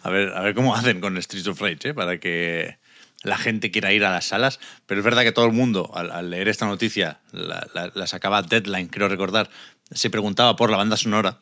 A 0.02 0.10
ver, 0.10 0.28
a 0.34 0.40
ver 0.42 0.54
cómo 0.54 0.74
hacen 0.76 1.00
con 1.00 1.20
Streets 1.22 1.46
of 1.48 1.60
Rage, 1.60 1.88
¿eh? 1.90 1.94
para 1.94 2.18
que 2.20 2.76
la 3.22 3.38
gente 3.38 3.70
quiera 3.70 3.92
ir 3.92 4.04
a 4.04 4.10
las 4.10 4.26
salas. 4.26 4.60
Pero 4.86 5.00
es 5.00 5.04
verdad 5.04 5.22
que 5.22 5.32
todo 5.32 5.46
el 5.46 5.52
mundo, 5.52 5.90
al, 5.94 6.10
al 6.10 6.28
leer 6.30 6.48
esta 6.48 6.66
noticia, 6.66 7.20
la, 7.32 7.66
la- 7.74 7.90
la 7.94 8.06
sacaba 8.06 8.42
Deadline, 8.42 8.88
creo 8.88 9.08
recordar, 9.08 9.48
se 9.90 10.10
preguntaba 10.10 10.56
por 10.56 10.70
la 10.70 10.76
banda 10.76 10.96
sonora 10.98 11.38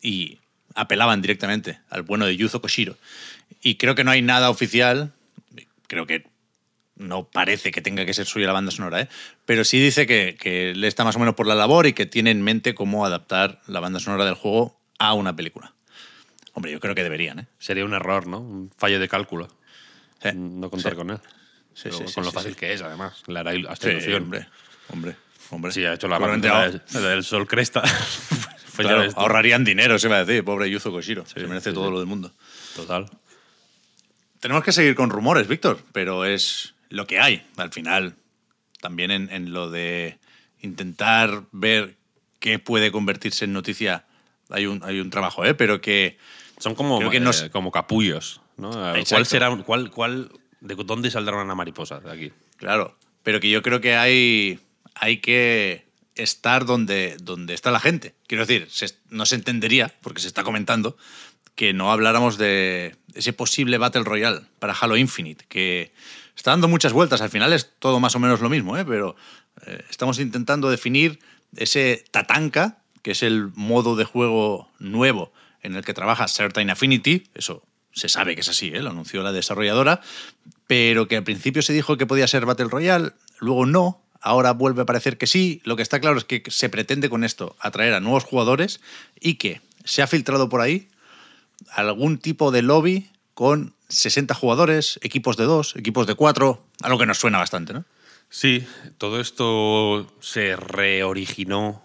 y 0.00 0.38
apelaban 0.76 1.20
directamente 1.22 1.80
al 1.90 2.02
bueno 2.02 2.24
de 2.26 2.36
Yuzo 2.36 2.60
Koshiro. 2.60 2.96
Y 3.62 3.76
creo 3.76 3.96
que 3.96 4.04
no 4.04 4.12
hay 4.12 4.22
nada 4.22 4.48
oficial, 4.50 5.12
creo 5.88 6.06
que 6.06 6.24
no 6.98 7.24
parece 7.28 7.70
que 7.70 7.80
tenga 7.80 8.04
que 8.04 8.12
ser 8.14 8.26
suya 8.26 8.46
la 8.46 8.52
banda 8.52 8.70
sonora, 8.70 9.00
¿eh? 9.00 9.08
pero 9.44 9.64
sí 9.64 9.80
dice 9.80 10.06
que, 10.06 10.36
que 10.38 10.74
le 10.74 10.88
está 10.88 11.04
más 11.04 11.16
o 11.16 11.18
menos 11.18 11.34
por 11.34 11.46
la 11.46 11.54
labor 11.54 11.86
y 11.86 11.92
que 11.92 12.06
tiene 12.06 12.30
en 12.30 12.42
mente 12.42 12.74
cómo 12.74 13.06
adaptar 13.06 13.60
la 13.66 13.80
banda 13.80 14.00
sonora 14.00 14.24
del 14.24 14.34
juego 14.34 14.78
a 14.98 15.14
una 15.14 15.34
película. 15.34 15.74
Hombre, 16.52 16.72
yo 16.72 16.80
creo 16.80 16.94
que 16.94 17.02
deberían, 17.04 17.38
¿eh? 17.38 17.46
Sería 17.58 17.84
un 17.84 17.94
error, 17.94 18.26
¿no? 18.26 18.40
Un 18.40 18.70
fallo 18.76 18.98
de 18.98 19.08
cálculo. 19.08 19.48
Sí, 20.22 20.30
no 20.34 20.68
contar 20.70 20.92
sí. 20.92 20.96
con 20.96 21.10
él. 21.10 21.18
Sí, 21.74 21.88
con 22.12 22.24
lo 22.24 22.32
fácil 22.32 22.56
que 22.56 22.72
es, 22.72 22.82
además. 22.82 23.22
Le 23.28 23.38
hará 23.38 23.52
hasta 23.68 23.90
ilusión. 23.92 24.24
hombre, 24.24 24.48
hombre. 24.88 25.16
hombre. 25.50 25.70
Sí, 25.70 25.84
ha 25.84 25.94
hecho 25.94 26.08
la 26.08 26.18
ahor- 26.18 26.82
del 26.90 27.24
Sol 27.24 27.46
Cresta. 27.46 27.82
Claro, 28.78 29.10
ahorrarían 29.16 29.64
dinero, 29.64 29.98
se 29.98 30.06
va 30.06 30.18
a 30.18 30.24
decir. 30.24 30.44
Pobre 30.44 30.70
Yuzo 30.70 30.92
Koshiro. 30.92 31.26
se 31.26 31.40
merece 31.48 31.72
todo 31.72 31.90
lo 31.90 31.98
del 31.98 32.06
mundo. 32.06 32.32
Total. 32.76 33.10
Tenemos 34.38 34.62
que 34.62 34.70
seguir 34.70 34.94
con 34.94 35.10
rumores, 35.10 35.48
Víctor, 35.48 35.80
pero 35.92 36.24
es 36.24 36.74
lo 36.90 37.06
que 37.06 37.20
hay. 37.20 37.46
Al 37.56 37.72
final, 37.72 38.16
también 38.80 39.10
en, 39.10 39.30
en 39.30 39.52
lo 39.52 39.70
de 39.70 40.18
intentar 40.60 41.44
ver 41.52 41.96
qué 42.40 42.58
puede 42.58 42.90
convertirse 42.92 43.44
en 43.44 43.52
noticia, 43.52 44.04
hay 44.50 44.66
un, 44.66 44.82
hay 44.84 45.00
un 45.00 45.10
trabajo, 45.10 45.44
¿eh? 45.44 45.54
Pero 45.54 45.80
que 45.80 46.18
Son 46.58 46.74
como, 46.74 46.98
Creo 46.98 47.10
que 47.10 47.18
eh, 47.18 47.50
como 47.50 47.70
capullos, 47.70 48.40
¿no? 48.56 48.70
¿Cuál 48.70 48.96
Exacto. 48.98 49.24
será, 49.26 49.56
cuál, 49.64 49.90
cuál, 49.90 50.30
de 50.60 50.74
dónde 50.74 51.10
saldrá 51.10 51.36
una 51.42 51.54
mariposa 51.54 52.00
de 52.00 52.10
aquí? 52.10 52.32
Claro, 52.56 52.96
pero 53.22 53.40
que 53.40 53.50
yo 53.50 53.62
creo 53.62 53.80
que 53.80 53.94
hay, 53.96 54.58
hay 54.94 55.18
que 55.18 55.86
estar 56.14 56.64
donde, 56.64 57.16
donde 57.22 57.54
está 57.54 57.70
la 57.70 57.78
gente. 57.80 58.14
Quiero 58.26 58.44
decir, 58.46 58.68
se- 58.70 58.96
no 59.10 59.26
se 59.26 59.36
entendería, 59.36 59.94
porque 60.00 60.20
se 60.20 60.26
está 60.28 60.42
comentando, 60.42 60.96
que 61.54 61.72
no 61.72 61.92
habláramos 61.92 62.38
de 62.38 62.96
ese 63.14 63.32
posible 63.32 63.78
Battle 63.78 64.04
Royale 64.04 64.42
para 64.58 64.72
Halo 64.72 64.96
Infinite, 64.96 65.44
que 65.48 65.92
está 66.38 66.52
dando 66.52 66.68
muchas 66.68 66.92
vueltas. 66.92 67.20
Al 67.20 67.30
final 67.30 67.52
es 67.52 67.74
todo 67.78 67.98
más 67.98 68.14
o 68.14 68.20
menos 68.20 68.40
lo 68.40 68.48
mismo, 68.48 68.76
¿eh? 68.76 68.84
pero 68.84 69.16
eh, 69.66 69.84
estamos 69.90 70.20
intentando 70.20 70.70
definir 70.70 71.18
ese 71.56 72.04
Tatanka, 72.12 72.78
que 73.02 73.10
es 73.10 73.22
el 73.24 73.50
modo 73.54 73.96
de 73.96 74.04
juego 74.04 74.70
nuevo 74.78 75.32
en 75.62 75.74
el 75.74 75.84
que 75.84 75.94
trabaja 75.94 76.28
Certain 76.28 76.70
Affinity. 76.70 77.24
Eso 77.34 77.64
se 77.92 78.08
sabe 78.08 78.36
que 78.36 78.42
es 78.42 78.48
así, 78.48 78.68
¿eh? 78.68 78.80
lo 78.82 78.90
anunció 78.90 79.22
la 79.22 79.32
desarrolladora, 79.32 80.00
pero 80.68 81.08
que 81.08 81.16
al 81.16 81.24
principio 81.24 81.60
se 81.60 81.72
dijo 81.72 81.96
que 81.96 82.06
podía 82.06 82.28
ser 82.28 82.46
Battle 82.46 82.68
Royale, 82.68 83.12
luego 83.40 83.66
no, 83.66 84.04
ahora 84.20 84.52
vuelve 84.52 84.82
a 84.82 84.86
parecer 84.86 85.18
que 85.18 85.26
sí. 85.26 85.60
Lo 85.64 85.74
que 85.74 85.82
está 85.82 85.98
claro 85.98 86.18
es 86.18 86.24
que 86.24 86.44
se 86.46 86.68
pretende 86.68 87.10
con 87.10 87.24
esto 87.24 87.56
atraer 87.58 87.94
a 87.94 88.00
nuevos 88.00 88.22
jugadores 88.22 88.80
y 89.20 89.34
que 89.34 89.60
se 89.84 90.02
ha 90.02 90.06
filtrado 90.06 90.48
por 90.48 90.60
ahí 90.60 90.88
algún 91.72 92.18
tipo 92.18 92.52
de 92.52 92.62
lobby 92.62 93.10
con 93.38 93.72
60 93.88 94.34
jugadores, 94.34 94.98
equipos 95.00 95.36
de 95.36 95.44
dos, 95.44 95.76
equipos 95.76 96.08
de 96.08 96.16
cuatro, 96.16 96.64
algo 96.82 96.98
que 96.98 97.06
nos 97.06 97.18
suena 97.18 97.38
bastante, 97.38 97.72
¿no? 97.72 97.84
Sí, 98.28 98.66
todo 98.98 99.20
esto 99.20 100.12
se 100.18 100.56
reoriginó 100.56 101.80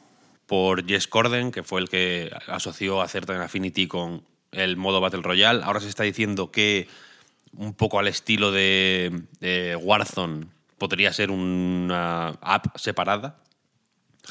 por 0.47 0.83
Jess 0.87 1.07
Corden, 1.07 1.51
que 1.51 1.61
fue 1.61 1.79
el 1.79 1.89
que 1.89 2.31
asoció 2.47 3.03
a 3.03 3.07
Certain 3.07 3.39
Affinity 3.39 3.87
con 3.87 4.23
el 4.51 4.77
modo 4.77 4.99
Battle 4.99 5.21
Royale. 5.21 5.63
Ahora 5.63 5.79
se 5.79 5.89
está 5.89 6.01
diciendo 6.01 6.49
que 6.49 6.87
un 7.55 7.75
poco 7.75 7.99
al 7.99 8.07
estilo 8.07 8.51
de, 8.51 9.21
de 9.39 9.75
Warzone 9.75 10.47
podría 10.79 11.13
ser 11.13 11.29
una 11.29 12.29
app 12.41 12.75
separada. 12.77 13.37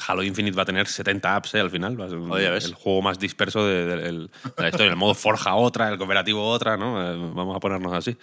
Halo 0.07 0.23
Infinite 0.23 0.55
va 0.55 0.63
a 0.63 0.65
tener 0.65 0.87
70 0.87 1.35
apps 1.35 1.53
¿eh? 1.55 1.59
al 1.59 1.69
final. 1.69 1.99
Va 1.99 2.05
a 2.05 2.09
ser 2.09 2.17
un- 2.17 2.31
Oye, 2.31 2.49
¿ves? 2.49 2.65
el 2.65 2.73
juego 2.73 3.01
más 3.01 3.19
disperso 3.19 3.65
de, 3.65 3.85
de- 3.85 4.07
el- 4.09 4.27
de 4.55 4.61
la 4.63 4.69
historia. 4.69 4.89
El 4.91 4.95
modo 4.95 5.13
Forja 5.15 5.55
otra, 5.55 5.89
el 5.89 5.97
cooperativo 5.97 6.47
otra, 6.47 6.77
¿no? 6.77 7.01
Eh, 7.01 7.15
Vamos 7.33 7.55
a 7.55 7.59
ponernos 7.59 7.93
así. 7.93 8.15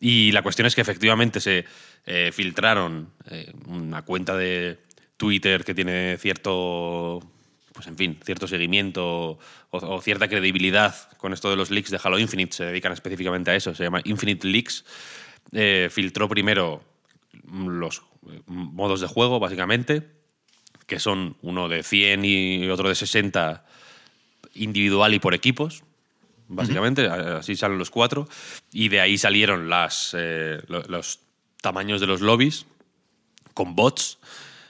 Y 0.00 0.32
la 0.32 0.42
cuestión 0.42 0.66
es 0.66 0.74
que 0.74 0.80
efectivamente 0.80 1.40
se 1.40 1.64
eh, 2.06 2.30
filtraron 2.32 3.10
eh, 3.30 3.52
una 3.66 4.02
cuenta 4.02 4.34
de 4.36 4.78
Twitter 5.16 5.62
que 5.64 5.74
tiene 5.74 6.16
cierto, 6.18 7.20
pues 7.74 7.86
en 7.86 7.96
fin, 7.96 8.18
cierto 8.24 8.46
seguimiento 8.48 9.04
o, 9.32 9.38
o 9.70 10.00
cierta 10.00 10.26
credibilidad 10.28 10.94
con 11.18 11.32
esto 11.34 11.50
de 11.50 11.56
los 11.56 11.70
leaks 11.70 11.90
de 11.90 12.00
Halo 12.02 12.18
Infinite. 12.18 12.52
Se 12.56 12.64
dedican 12.64 12.92
específicamente 12.92 13.50
a 13.50 13.54
eso. 13.56 13.74
Se 13.74 13.84
llama 13.84 14.00
Infinite 14.04 14.46
Leaks. 14.48 14.84
Eh, 15.52 15.88
filtró 15.90 16.28
primero 16.28 16.82
los 17.44 18.02
modos 18.46 19.00
de 19.00 19.06
juego, 19.06 19.38
básicamente, 19.40 20.06
que 20.90 20.98
son 20.98 21.36
uno 21.40 21.68
de 21.68 21.84
100 21.84 22.24
y 22.24 22.68
otro 22.68 22.88
de 22.88 22.96
60 22.96 23.64
individual 24.54 25.14
y 25.14 25.20
por 25.20 25.34
equipos, 25.34 25.84
básicamente, 26.48 27.06
así 27.06 27.54
salen 27.54 27.78
los 27.78 27.90
cuatro, 27.90 28.28
y 28.72 28.88
de 28.88 29.00
ahí 29.00 29.16
salieron 29.16 29.68
las, 29.70 30.14
eh, 30.18 30.60
lo- 30.66 30.82
los 30.88 31.20
tamaños 31.62 32.00
de 32.00 32.08
los 32.08 32.20
lobbies 32.20 32.66
con 33.54 33.76
bots, 33.76 34.18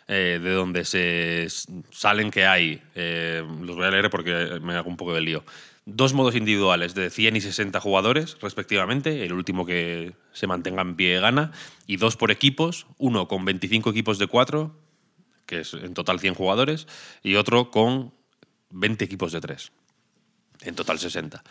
eh, 0.08 0.38
de 0.42 0.50
donde 0.50 0.84
se 0.84 1.46
salen 1.90 2.30
que 2.30 2.44
hay, 2.44 2.82
eh, 2.94 3.42
los 3.62 3.76
voy 3.76 3.86
a 3.86 3.90
leer 3.90 4.10
porque 4.10 4.58
me 4.62 4.74
hago 4.74 4.90
un 4.90 4.98
poco 4.98 5.14
de 5.14 5.22
lío, 5.22 5.42
dos 5.86 6.12
modos 6.12 6.34
individuales 6.36 6.94
de 6.94 7.08
100 7.08 7.36
y 7.36 7.40
60 7.40 7.80
jugadores, 7.80 8.36
respectivamente, 8.42 9.24
el 9.24 9.32
último 9.32 9.64
que 9.64 10.12
se 10.32 10.46
mantenga 10.46 10.82
en 10.82 10.96
pie 10.96 11.18
gana, 11.18 11.52
y 11.86 11.96
dos 11.96 12.16
por 12.16 12.30
equipos, 12.30 12.86
uno 12.98 13.26
con 13.26 13.46
25 13.46 13.88
equipos 13.88 14.18
de 14.18 14.26
cuatro, 14.26 14.76
que 15.50 15.60
es 15.62 15.74
en 15.74 15.94
total 15.94 16.20
100 16.20 16.34
jugadores, 16.34 16.86
y 17.24 17.34
otro 17.34 17.72
con 17.72 18.14
20 18.70 19.04
equipos 19.04 19.32
de 19.32 19.40
3, 19.40 19.72
en 20.62 20.74
total 20.76 21.00
60. 21.00 21.42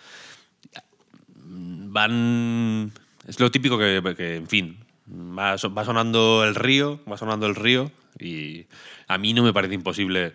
Van... 1.35 2.93
Es 3.27 3.39
lo 3.41 3.51
típico 3.51 3.77
que, 3.77 4.01
que, 4.15 4.35
en 4.37 4.47
fin, 4.47 4.79
va, 5.07 5.55
va 5.57 5.85
sonando 5.85 6.45
el 6.45 6.55
río, 6.55 7.01
va 7.11 7.17
sonando 7.17 7.45
el 7.45 7.55
río, 7.55 7.91
y 8.17 8.67
a 9.07 9.17
mí 9.17 9.33
no 9.33 9.43
me 9.43 9.51
parece 9.51 9.75
imposible 9.75 10.33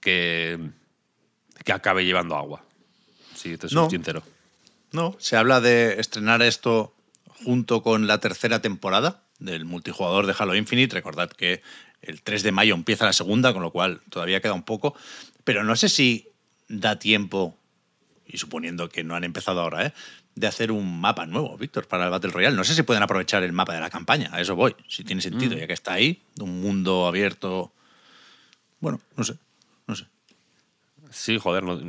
que, 0.00 0.70
que 1.64 1.72
acabe 1.72 2.04
llevando 2.04 2.36
agua, 2.36 2.62
si 3.34 3.56
te 3.56 3.68
soy 3.68 3.76
No. 3.76 3.90
sincero. 3.90 4.22
No, 4.92 5.16
se 5.18 5.36
habla 5.36 5.60
de 5.60 5.98
estrenar 5.98 6.42
esto 6.42 6.94
junto 7.44 7.82
con 7.82 8.06
la 8.06 8.20
tercera 8.20 8.60
temporada 8.60 9.22
del 9.38 9.64
multijugador 9.64 10.26
de 10.26 10.34
Halo 10.38 10.54
Infinite. 10.54 10.94
Recordad 10.94 11.30
que 11.30 11.62
el 12.02 12.22
3 12.22 12.42
de 12.42 12.52
mayo 12.52 12.74
empieza 12.74 13.04
la 13.04 13.12
segunda, 13.12 13.52
con 13.52 13.62
lo 13.62 13.70
cual 13.70 14.00
todavía 14.10 14.40
queda 14.40 14.52
un 14.54 14.62
poco. 14.64 14.94
Pero 15.44 15.64
no 15.64 15.76
sé 15.76 15.88
si 15.88 16.28
da 16.68 16.98
tiempo, 16.98 17.56
y 18.26 18.38
suponiendo 18.38 18.88
que 18.88 19.04
no 19.04 19.14
han 19.16 19.24
empezado 19.24 19.60
ahora, 19.60 19.86
¿eh? 19.86 19.92
de 20.34 20.46
hacer 20.46 20.70
un 20.70 21.00
mapa 21.00 21.26
nuevo, 21.26 21.56
Víctor, 21.56 21.88
para 21.88 22.04
el 22.04 22.10
Battle 22.10 22.30
Royale. 22.30 22.54
No 22.56 22.62
sé 22.62 22.74
si 22.74 22.82
pueden 22.84 23.02
aprovechar 23.02 23.42
el 23.42 23.52
mapa 23.52 23.74
de 23.74 23.80
la 23.80 23.90
campaña, 23.90 24.30
a 24.32 24.40
eso 24.40 24.54
voy, 24.54 24.76
si 24.86 25.02
tiene 25.02 25.20
sentido, 25.20 25.56
ya 25.56 25.66
que 25.66 25.72
está 25.72 25.94
ahí, 25.94 26.22
un 26.40 26.60
mundo 26.60 27.08
abierto. 27.08 27.72
Bueno, 28.78 29.00
no 29.16 29.24
sé, 29.24 29.34
no 29.88 29.96
sé. 29.96 30.06
Sí, 31.10 31.38
joder, 31.38 31.64
no- 31.64 31.80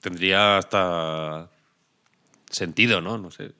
tendría 0.00 0.58
hasta 0.58 1.50
sentido, 2.48 3.00
¿no? 3.00 3.18
No 3.18 3.32
sé, 3.32 3.52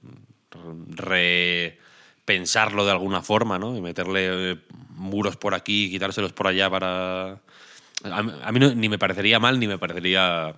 repensarlo 2.28 2.84
de 2.84 2.90
alguna 2.90 3.22
forma, 3.22 3.58
¿no? 3.58 3.76
Y 3.76 3.80
meterle 3.80 4.52
eh, 4.52 4.56
muros 4.96 5.36
por 5.36 5.54
aquí 5.54 5.86
y 5.86 5.90
quitárselos 5.90 6.32
por 6.32 6.46
allá 6.46 6.68
para... 6.68 7.40
A 8.04 8.22
mí, 8.22 8.32
a 8.42 8.52
mí 8.52 8.60
no- 8.60 8.74
ni 8.74 8.88
me 8.88 8.98
parecería 8.98 9.40
mal 9.40 9.58
ni 9.58 9.66
me 9.66 9.78
parecería 9.78 10.54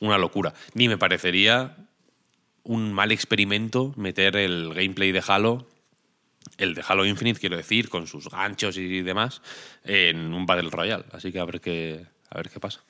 una 0.00 0.18
locura. 0.18 0.54
Ni 0.72 0.88
me 0.88 0.96
parecería 0.96 1.76
un 2.64 2.92
mal 2.94 3.12
experimento 3.12 3.92
meter 3.96 4.36
el 4.36 4.72
gameplay 4.74 5.12
de 5.12 5.22
Halo, 5.26 5.68
el 6.56 6.74
de 6.74 6.82
Halo 6.86 7.04
Infinite, 7.04 7.38
quiero 7.38 7.56
decir, 7.56 7.90
con 7.90 8.06
sus 8.06 8.28
ganchos 8.30 8.78
y 8.78 9.02
demás, 9.02 9.42
en 9.84 10.32
un 10.32 10.46
Battle 10.46 10.70
Royale. 10.70 11.04
Así 11.12 11.30
que 11.32 11.38
a 11.38 11.44
ver 11.44 11.60
qué, 11.60 12.06
a 12.30 12.36
ver 12.38 12.48
qué 12.48 12.60
pasa. 12.60 12.80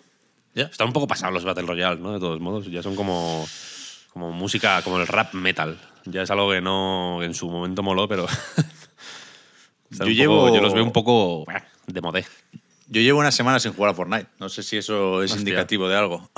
Ya. 0.54 0.64
Están 0.64 0.86
un 0.86 0.92
poco 0.92 1.08
pasados 1.08 1.34
los 1.34 1.44
Battle 1.44 1.66
Royale, 1.66 2.00
¿no? 2.00 2.12
De 2.12 2.20
todos 2.20 2.40
modos. 2.40 2.70
Ya 2.70 2.82
son 2.82 2.94
como, 2.94 3.44
como 4.14 4.32
música, 4.32 4.80
como 4.82 4.98
el 4.98 5.06
rap 5.06 5.34
metal. 5.34 5.78
Ya 6.06 6.22
es 6.22 6.30
algo 6.30 6.50
que 6.50 6.60
no 6.62 7.22
en 7.22 7.34
su 7.34 7.50
momento 7.50 7.82
moló, 7.82 8.08
pero. 8.08 8.26
Yo 9.90 10.06
llevo- 10.06 10.46
poco- 10.46 10.54
yo 10.56 10.60
los 10.62 10.74
veo 10.74 10.82
un 10.84 10.92
poco 10.92 11.44
eh, 11.52 11.62
de 11.86 12.00
modé. 12.00 12.26
Yo 12.88 13.00
llevo 13.00 13.20
una 13.20 13.30
semana 13.30 13.60
sin 13.60 13.72
jugar 13.74 13.92
a 13.92 13.94
Fortnite. 13.94 14.26
No 14.40 14.48
sé 14.48 14.62
si 14.62 14.76
eso 14.76 15.22
es 15.22 15.30
Hostia. 15.30 15.40
indicativo 15.40 15.88
de 15.88 15.96
algo. 15.96 16.30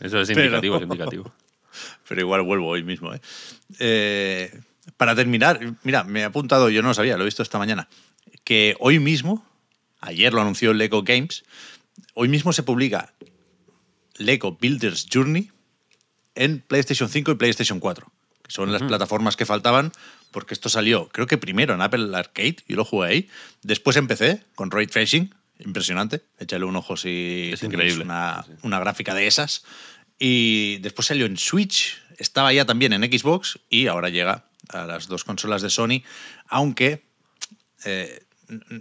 Eso 0.00 0.20
es 0.20 0.28
Pero- 0.34 0.40
indicativo, 0.42 0.76
es 0.76 0.82
indicativo. 0.82 1.32
pero 2.08 2.20
igual 2.20 2.42
vuelvo 2.42 2.68
hoy 2.68 2.82
mismo. 2.82 3.14
¿eh? 3.14 3.20
Eh, 3.78 4.60
para 4.96 5.14
terminar, 5.14 5.60
mira, 5.84 6.02
me 6.04 6.20
he 6.20 6.24
apuntado, 6.24 6.68
yo 6.70 6.82
no 6.82 6.88
lo 6.88 6.94
sabía, 6.94 7.16
lo 7.16 7.22
he 7.22 7.26
visto 7.26 7.42
esta 7.42 7.58
mañana, 7.58 7.88
que 8.44 8.76
hoy 8.80 8.98
mismo, 8.98 9.44
ayer 10.00 10.32
lo 10.32 10.40
anunció 10.40 10.72
Lego 10.72 11.02
Games, 11.02 11.44
hoy 12.14 12.28
mismo 12.28 12.52
se 12.52 12.62
publica 12.62 13.12
Lego 14.16 14.56
Builders 14.60 15.06
Journey 15.12 15.50
en 16.36 16.60
PlayStation 16.60 17.08
5 17.08 17.32
y 17.32 17.34
PlayStation 17.34 17.80
4, 17.80 18.12
que 18.42 18.52
son 18.52 18.72
las 18.72 18.82
plataformas 18.82 19.36
que 19.36 19.44
faltaban, 19.44 19.92
porque 20.30 20.54
esto 20.54 20.68
salió, 20.68 21.08
creo 21.08 21.26
que 21.26 21.38
primero 21.38 21.74
en 21.74 21.82
Apple 21.82 22.16
Arcade, 22.16 22.56
yo 22.68 22.76
lo 22.76 22.84
jugué 22.84 23.08
ahí, 23.08 23.28
después 23.62 23.96
empecé 23.96 24.42
con 24.54 24.70
Ray 24.70 24.86
Tracing, 24.86 25.34
impresionante, 25.58 26.22
échale 26.38 26.64
un 26.64 26.76
ojo 26.76 26.96
si 26.96 27.50
Es 27.52 27.62
increíble. 27.62 28.04
una, 28.04 28.44
una 28.62 28.78
gráfica 28.78 29.14
de 29.14 29.26
esas, 29.26 29.64
y 30.18 30.78
después 30.78 31.06
salió 31.06 31.26
en 31.26 31.36
Switch, 31.36 32.00
estaba 32.18 32.52
ya 32.52 32.64
también 32.64 32.92
en 32.92 33.02
Xbox 33.02 33.58
y 33.68 33.86
ahora 33.88 34.08
llega 34.08 34.44
a 34.68 34.86
las 34.86 35.08
dos 35.08 35.24
consolas 35.24 35.62
de 35.62 35.70
Sony, 35.70 36.02
aunque 36.48 37.04
eh, 37.84 38.22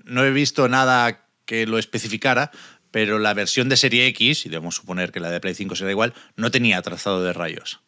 no 0.06 0.24
he 0.24 0.32
visto 0.32 0.68
nada 0.70 1.26
que 1.46 1.68
lo 1.68 1.78
especificara, 1.78 2.52
pero 2.96 3.20
la 3.20 3.34
versión 3.34 3.68
de 3.68 3.75
Serie 3.75 4.08
X, 4.08 4.46
y 4.46 4.50
debemos 4.50 4.75
suponer 4.75 5.12
que 5.12 5.20
la 5.20 5.30
de 5.30 5.42
Play 5.42 5.54
5 5.54 5.75
será 5.75 5.92
igual, 5.92 6.14
no 6.38 6.50
tenía 6.50 6.82
trazado 6.82 7.22
de 7.22 7.34
rayos. 7.34 7.82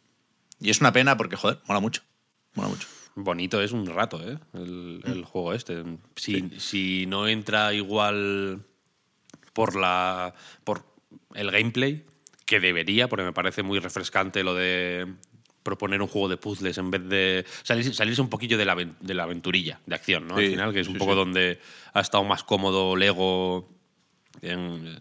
Y 0.60 0.70
es 0.70 0.82
una 0.82 0.92
pena 0.92 1.16
porque, 1.16 1.38
joder, 1.38 1.60
mola 1.66 1.80
mucho. 1.80 2.02
Mola 2.56 2.68
mucho. 2.68 2.90
Bonito 3.16 3.62
es 3.62 3.72
un 3.72 3.86
rato, 3.86 4.22
¿eh? 4.22 4.38
El, 4.54 5.00
el 5.06 5.24
juego 5.24 5.54
este. 5.54 5.82
Si, 6.18 6.50
si 6.60 7.06
no 7.06 7.26
entra 7.26 7.74
igual 7.74 8.66
por, 9.54 9.78
la, 9.78 10.34
por 10.66 10.84
el 11.36 11.52
gameplay, 11.52 12.04
que 12.44 12.60
debería, 12.60 13.08
porque 13.08 13.24
me 13.24 13.32
parece 13.32 13.64
muy 13.64 13.80
refrescante 13.80 14.44
lo 14.44 14.56
de 14.56 15.08
proponer 15.64 16.02
un 16.02 16.10
juego 16.10 16.28
de 16.28 16.36
puzzles 16.36 16.78
en 16.80 16.92
vez 16.92 17.08
de 17.08 17.46
salirse, 17.64 17.94
salirse 17.94 18.22
un 18.22 18.30
poquillo 18.30 18.58
de 18.58 18.66
la, 18.66 18.76
de 18.76 19.14
la 19.14 19.24
aventurilla 19.24 19.80
de 19.86 19.96
acción, 19.96 20.28
¿no? 20.28 20.36
Al 20.36 20.48
final, 20.48 20.74
que 20.74 20.82
es 20.82 20.88
un 20.90 20.96
sí, 20.96 21.00
poco 21.00 21.16
donde 21.16 21.62
ha 21.94 22.02
estado 22.02 22.26
más 22.26 22.44
cómodo 22.44 22.98
Lego 22.98 23.77
en- 24.41 24.98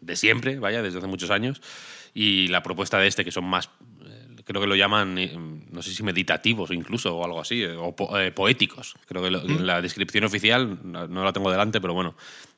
de 0.00 0.16
siempre, 0.16 0.58
vaya, 0.58 0.82
desde 0.82 0.98
hace 0.98 1.06
muchos 1.06 1.30
años. 1.30 1.60
Y 2.14 2.48
la 2.48 2.62
propuesta 2.62 2.98
de 2.98 3.06
este, 3.06 3.24
que 3.24 3.30
son 3.32 3.44
más, 3.44 3.70
eh, 4.04 4.36
creo 4.44 4.60
que 4.60 4.66
lo 4.66 4.74
llaman, 4.74 5.16
eh, 5.18 5.32
no 5.70 5.80
sé 5.82 5.94
si 5.94 6.02
meditativos 6.02 6.70
incluso, 6.70 7.16
o 7.16 7.24
algo 7.24 7.40
así, 7.40 7.62
eh, 7.62 7.76
o 7.76 7.94
po- 7.96 8.18
eh, 8.18 8.32
poéticos. 8.32 8.94
Creo 9.06 9.22
que 9.22 9.30
lo- 9.30 9.42
la 9.44 9.80
descripción 9.80 10.24
oficial, 10.24 10.78
no, 10.84 11.24
la 11.24 11.32
tengo 11.32 11.50
delante, 11.50 11.80
pero 11.80 11.94
bueno, 11.94 12.14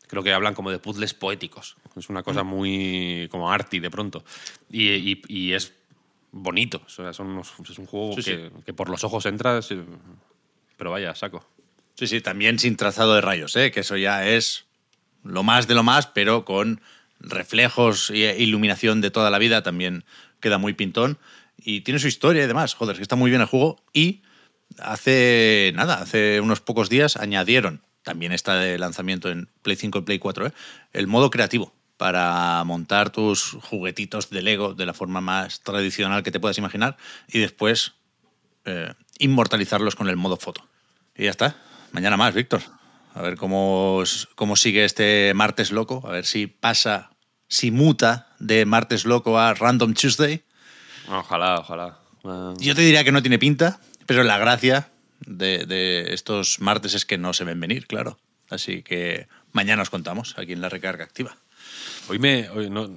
creo 0.09 0.23
que 0.23 0.33
hablan 0.33 0.55
como 0.55 0.71
de 0.71 0.79
puzzles 0.79 1.15
poéticos. 1.15 1.77
Es 1.97 2.09
una 2.09 2.23
cosa 2.23 2.43
muy 2.43 3.29
como 3.31 3.51
arty 3.51 3.79
de 3.81 3.91
pronto. 3.91 4.25
Y, 4.71 4.89
y- 4.91 5.23
y 5.29 5.53
es 5.53 5.73
bonito. 6.33 6.83
O 6.85 6.89
sea, 6.89 7.13
son 7.13 7.29
unos- 7.29 7.53
es 7.69 7.79
un 7.79 7.87
juego 7.87 8.15
Sí, 8.17 8.23
sí. 8.23 8.39
que, 8.65 8.73
por 8.73 8.89
los 8.89 9.05
ojos 9.05 9.25
entras, 9.27 9.71
eh, 9.71 9.85
pero 10.77 10.91
vaya, 10.91 11.15
saco. 11.15 11.47
Sí, 11.95 12.09
sí, 12.09 12.21
también 12.21 12.59
sin 12.59 12.77
trazado 12.77 13.15
de 13.15 13.21
rayos, 13.21 13.55
¿eh? 13.55 13.71
que 13.71 13.81
eso 13.81 13.97
ya 13.97 14.27
es 14.29 14.67
lo 15.25 15.43
más 15.43 15.67
de 15.67 15.75
lo 15.75 15.83
más, 15.83 16.07
pero 16.07 16.45
con 16.45 16.81
reflejos 17.21 18.11
e 18.11 18.37
iluminación 18.39 19.01
de 19.01 19.11
toda 19.11 19.31
la 19.31 19.39
vida 19.39 19.63
también 19.63 20.05
queda 20.41 20.59
muy 20.59 20.75
pintón. 20.75 21.19
Y 21.57 21.81
tiene 21.81 21.99
su 21.99 22.09
historia 22.09 22.45
y 22.45 22.47
demás. 22.47 22.75
Joder, 22.75 22.97
que 22.97 23.03
está 23.03 23.17
muy 23.17 23.31
bien 23.31 23.41
el 23.41 23.47
juego. 23.47 23.83
Y 23.93 24.23
hace 24.79 25.73
nada, 25.75 25.95
hace 26.01 26.41
unos 26.41 26.61
pocos 26.61 26.89
días 26.89 27.17
añadieron, 27.17 27.83
también 28.03 28.33
está 28.33 28.57
de 28.57 28.79
lanzamiento 28.79 29.31
en 29.31 29.49
Play 29.63 29.77
5 29.77 29.99
y 29.99 30.03
Play 30.03 30.19
4, 30.19 30.49
¿eh? 30.49 30.53
el 30.93 31.07
modo 31.07 31.31
creativo 31.31 31.73
para 31.97 32.63
montar 32.65 33.11
tus 33.11 33.57
juguetitos 33.63 34.31
de 34.31 34.43
Lego 34.43 34.75
de 34.75 34.85
la 34.85 34.95
forma 34.95 35.21
más 35.21 35.61
tradicional 35.61 36.23
que 36.23 36.33
te 36.33 36.41
puedas 36.41 36.59
imaginar 36.59 36.97
y 37.29 37.39
después 37.39 37.95
eh, 38.65 38.93
inmortalizarlos 39.19 39.95
con 39.95 40.09
el 40.09 40.17
modo 40.17 40.37
foto. 40.37 40.67
Y 41.17 41.25
ya 41.25 41.31
está. 41.31 41.57
Mañana 41.93 42.17
más, 42.17 42.35
Víctor. 42.35 42.63
A 43.15 43.23
ver 43.23 43.37
cómo, 43.37 44.03
cómo 44.35 44.57
sigue 44.57 44.85
este 44.85 45.33
martes 45.35 45.71
loco. 45.71 46.03
A 46.05 46.11
ver 46.11 46.27
si 46.27 46.47
pasa, 46.47 47.11
si 47.49 47.71
muta 47.71 48.35
de 48.41 48.67
martes 48.67 49.05
loco 49.05 49.39
a 49.39 49.55
Random 49.55 49.95
Tuesday. 49.95 50.43
Ojalá, 51.09 51.61
ojalá. 51.61 51.99
Yo 52.59 52.75
te 52.75 52.83
diría 52.83 53.05
que 53.05 53.13
no 53.13 53.23
tiene 53.23 53.39
pinta, 53.39 53.81
pero 54.07 54.25
la 54.25 54.39
gracia 54.39 54.91
de, 55.21 55.65
de 55.67 56.13
estos 56.15 56.61
martes 56.61 56.95
es 56.95 57.05
que 57.05 57.19
no 57.19 57.33
se 57.33 57.45
ven 57.45 57.61
venir, 57.61 57.87
claro. 57.87 58.19
Así 58.51 58.83
que 58.83 59.29
mañana 59.53 59.83
os 59.83 59.91
contamos 59.91 60.35
aquí 60.39 60.53
en 60.53 60.61
la 60.61 60.69
recarga 60.69 61.05
activa. 61.05 61.37
Hoy 62.09 62.19
me. 62.19 62.49
hoy 62.51 62.71
no, 62.71 62.91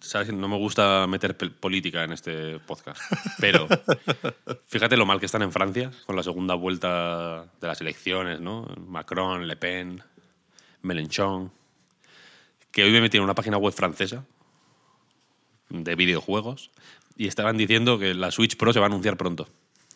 ¿sabes? 0.00 0.32
no 0.32 0.48
me 0.48 0.56
gusta 0.56 1.06
meter 1.06 1.36
política 1.36 2.04
en 2.04 2.12
este 2.12 2.58
podcast. 2.60 3.00
Pero 3.40 3.66
fíjate 4.66 4.96
lo 4.96 5.06
mal 5.06 5.20
que 5.20 5.26
están 5.26 5.42
en 5.42 5.52
Francia 5.52 5.90
con 6.06 6.16
la 6.16 6.22
segunda 6.22 6.54
vuelta 6.54 7.44
de 7.60 7.66
las 7.66 7.80
elecciones, 7.80 8.40
¿no? 8.40 8.66
Macron, 8.86 9.46
Le 9.48 9.56
Pen, 9.56 10.02
Mélenchon. 10.82 11.52
Que 12.70 12.84
hoy 12.84 12.90
me 12.92 13.00
metí 13.00 13.16
en 13.16 13.22
una 13.24 13.34
página 13.34 13.56
web 13.56 13.72
francesa 13.72 14.24
de 15.70 15.94
videojuegos 15.96 16.70
y 17.16 17.26
estaban 17.26 17.56
diciendo 17.56 17.98
que 17.98 18.14
la 18.14 18.30
Switch 18.30 18.56
Pro 18.56 18.72
se 18.72 18.78
va 18.80 18.86
a 18.86 18.88
anunciar 18.88 19.16
pronto. 19.16 19.48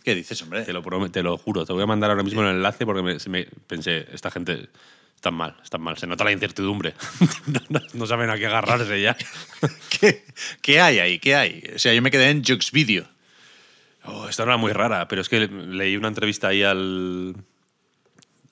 ¿Qué 0.04 0.14
dices, 0.14 0.42
hombre? 0.42 0.64
Te 0.64 0.72
lo, 0.72 0.82
te 1.10 1.22
lo 1.22 1.38
juro. 1.38 1.64
Te 1.64 1.72
voy 1.72 1.82
a 1.82 1.86
mandar 1.86 2.10
ahora 2.10 2.24
mismo 2.24 2.42
el 2.42 2.48
enlace 2.48 2.84
porque 2.84 3.02
me, 3.02 3.20
se 3.20 3.30
me- 3.30 3.46
pensé, 3.66 4.06
esta 4.12 4.30
gente 4.30 4.68
están 5.22 5.34
mal, 5.34 5.54
están 5.62 5.80
mal. 5.82 5.96
Se 5.96 6.08
nota 6.08 6.24
la 6.24 6.32
incertidumbre. 6.32 6.94
no, 7.46 7.60
no- 7.68 7.80
no 7.94 8.06
saben 8.06 8.28
a 8.28 8.36
qué 8.36 8.46
agarrarse 8.46 9.00
ya. 9.00 9.16
¿Qué, 10.00 10.24
qué 10.60 10.80
hay 10.80 10.98
ahí? 10.98 11.18
¿Qué 11.20 11.36
hay? 11.36 11.62
O 11.76 11.78
sea, 11.78 11.94
yo 11.94 12.02
me 12.02 12.10
quedé 12.10 12.30
en 12.30 12.42
Jux 12.44 12.72
Video. 12.72 13.06
Oh, 14.04 14.28
esta 14.28 14.44
no 14.44 14.50
era 14.50 14.56
muy 14.56 14.72
rara, 14.72 15.06
pero 15.06 15.22
es 15.22 15.28
que 15.28 15.46
leí 15.46 15.96
una 15.96 16.08
entrevista 16.08 16.48
ahí 16.48 16.64
al, 16.64 17.36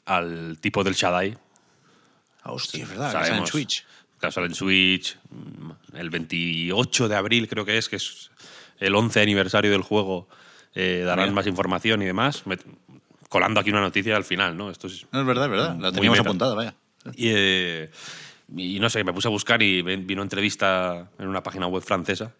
al 0.07 0.59
tipo 0.61 0.85
del 0.85 0.95
Shaddai. 0.95 1.37
Ah, 2.45 2.53
hostia, 2.53 2.85
es 2.85 2.89
verdad, 2.89 3.07
que 3.09 3.13
sale 3.15 3.25
en 3.25 3.29
Sabemos. 3.31 3.51
Switch. 3.51 3.85
Claro, 4.19 4.33
sale 4.33 4.47
en 4.47 4.55
Switch. 4.55 5.19
mm, 5.29 5.97
El 5.97 6.11
28 6.11 7.09
de 7.09 7.17
abril 7.17 7.49
creo 7.49 7.65
que 7.65 7.79
es, 7.79 7.89
que 7.89 7.97
es 7.97 8.31
el 8.79 8.95
11 8.95 9.21
aniversario 9.23 9.73
del 9.73 9.83
juego. 9.83 10.29
eh, 10.77 11.03
darán 11.05 11.31
Mira. 11.31 11.35
más 11.35 11.47
información 11.49 12.01
y 12.03 12.05
demás. 12.07 12.47
Me- 12.47 12.57
colando 13.31 13.61
aquí 13.61 13.71
una 13.71 13.81
noticia 13.81 14.15
al 14.17 14.25
final, 14.25 14.55
¿no? 14.57 14.71
Esto 14.71 14.89
es 14.89 15.07
No, 15.13 15.21
es 15.21 15.27
verdad, 15.27 15.45
es 15.47 15.51
verdad. 15.51 15.77
La 15.79 15.91
teníamos 15.93 16.19
meta. 16.19 16.29
apuntada, 16.29 16.55
vaya. 16.55 16.75
Y, 17.15 17.29
eh, 17.35 17.91
y 18.55 18.79
no 18.79 18.91
sé, 18.91 19.03
me 19.05 19.13
puse 19.15 19.29
a 19.29 19.31
buscar 19.31 19.63
y 19.63 19.81
vino 19.81 20.21
entrevista 20.21 21.09
en 21.19 21.29
una 21.29 21.43
página 21.43 21.67
web 21.67 21.83
francesa 21.83 22.35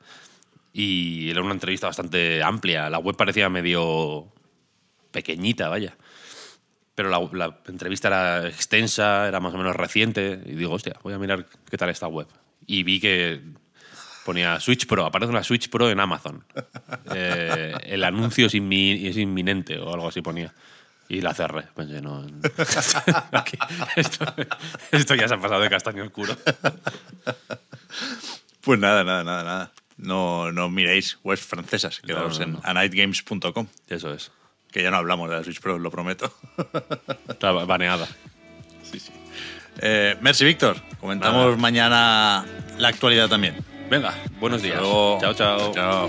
y 0.75 1.31
era 1.31 1.41
una 1.43 1.53
entrevista 1.55 1.87
bastante 1.87 2.43
amplia. 2.43 2.91
La 2.91 2.99
web 2.99 3.17
parecía 3.17 3.49
medio 3.49 4.29
pequeñita, 5.11 5.69
vaya. 5.69 5.97
Pero 6.95 7.09
la, 7.09 7.21
la 7.33 7.59
entrevista 7.69 8.09
era 8.09 8.49
extensa, 8.49 9.27
era 9.29 9.41
más 9.41 9.55
o 9.55 9.59
menos 9.59 9.75
reciente 9.77 10.43
y 10.45 10.53
digo, 10.57 10.75
hostia, 10.75 10.97
voy 11.03 11.15
a 11.15 11.19
mirar 11.19 11.47
qué 11.71 11.77
tal 11.79 11.89
esta 11.89 12.09
web. 12.09 12.27
Y 12.67 12.83
vi 12.83 13.01
que 13.01 13.41
ponía 14.25 14.61
Switch 14.61 14.87
Pro, 14.87 15.07
aparece 15.07 15.31
una 15.31 15.43
Switch 15.43 15.71
Pro 15.71 15.89
en 15.91 15.99
Amazon. 16.01 16.45
Eh, 17.15 17.73
el 17.85 18.05
anuncio 18.05 18.47
es, 18.47 18.55
inmi- 18.55 19.07
es 19.09 19.17
inminente 19.17 19.79
o 19.79 19.95
algo 19.95 20.09
así 20.09 20.21
ponía. 20.21 20.53
Y 21.11 21.21
la 21.21 21.35
cerré. 21.35 21.63
Pensé, 21.75 22.01
no. 22.01 22.25
aquí- 23.33 23.59
esto, 23.97 24.25
esto 24.93 25.15
ya 25.17 25.27
se 25.29 25.35
ha 25.35 25.39
pasado 25.39 25.61
de 25.61 25.69
castaño 25.69 26.05
oscuro. 26.05 26.37
Pues 28.61 28.79
nada, 28.79 29.03
nada, 29.05 29.25
nada, 29.25 29.43
nada. 29.43 29.73
No, 29.97 30.53
no 30.53 30.71
miréis 30.71 31.19
webs 31.25 31.43
francesas, 31.43 32.01
quedaos 32.01 32.39
no, 32.39 32.45
en 32.45 32.53
no. 32.53 32.61
anightgames.com, 32.63 33.67
Eso 33.89 34.15
es. 34.15 34.31
que 34.71 34.83
ya 34.83 34.91
no 34.91 34.97
hablamos 34.99 35.29
de 35.29 35.37
la 35.37 35.45
Switch 35.45 35.61
Pro, 35.61 35.79
lo 35.79 35.91
prometo. 35.91 36.33
Está 37.29 37.51
baneada. 37.53 38.07
sí, 38.83 38.99
sí. 39.01 39.13
Eh, 39.83 40.17
merci, 40.21 40.45
Víctor. 40.45 40.77
Comentamos 41.01 41.45
Nada. 41.47 41.57
mañana 41.57 42.45
la 42.79 42.89
actualidad 42.89 43.29
también. 43.29 43.57
Venga, 43.91 44.15
buenos 44.39 44.63
días. 44.63 44.79
Luego. 44.81 45.19
Chao, 45.21 45.35
chao. 45.35 45.73
Chao. 45.75 46.09